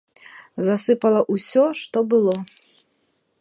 [0.67, 2.35] Засыпала ўсё, што было.